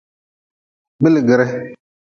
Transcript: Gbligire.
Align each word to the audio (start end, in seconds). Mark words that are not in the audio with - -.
Gbligire. 1.03 1.47